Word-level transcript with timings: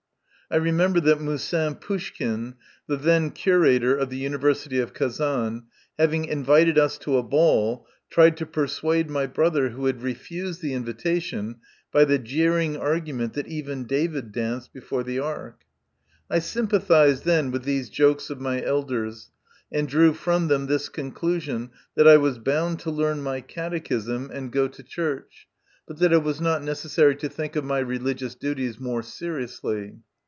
I 0.53 0.57
remember 0.57 0.99
that 0.99 1.21
Moussin 1.21 1.75
Poushkin, 1.75 2.55
the 2.85 2.97
then 2.97 3.31
curator 3.31 3.95
of 3.95 4.09
the 4.09 4.17
University 4.17 4.79
of 4.81 4.93
Kazan, 4.93 5.63
having 5.97 6.25
invited 6.25 6.77
us 6.77 6.97
to 6.97 7.15
a 7.17 7.23
ball, 7.23 7.87
tried 8.09 8.35
to 8.35 8.45
persuade 8.45 9.09
my 9.09 9.27
brother, 9.27 9.69
who 9.69 9.85
had 9.85 10.01
refused 10.01 10.61
the 10.61 10.73
invitation, 10.73 11.61
by 11.89 12.03
the 12.03 12.19
jeering 12.19 12.75
argument 12.75 13.31
that 13.31 13.47
even 13.47 13.85
David 13.85 14.33
danced 14.33 14.73
before 14.73 15.03
the 15.05 15.19
Ark. 15.19 15.61
I 16.29 16.39
sympathised 16.39 17.23
then 17.23 17.49
with 17.51 17.63
these 17.63 17.89
jokes 17.89 18.29
of 18.29 18.41
my 18.41 18.61
elders, 18.61 19.31
and 19.71 19.87
drew 19.87 20.11
from 20.11 20.49
them 20.49 20.65
this 20.67 20.89
conclusion, 20.89 21.69
that 21.95 22.09
I 22.09 22.17
was 22.17 22.37
bound 22.39 22.81
to 22.81 22.91
learn 22.91 23.21
my 23.21 23.39
catechism, 23.39 24.29
and 24.33 24.51
go 24.51 24.67
to 24.67 24.81
MY 24.81 24.83
CONFESSION. 24.83 24.85
3 24.85 24.85
church, 25.23 25.47
but 25.87 25.99
that 25.99 26.11
it 26.11 26.23
was 26.23 26.41
not 26.41 26.61
necessary 26.61 27.15
to 27.15 27.29
think 27.29 27.55
of 27.55 27.63
my 27.63 27.79
religious 27.79 28.35
duties 28.35 28.81
more 28.81 29.01
seriously. 29.01 29.95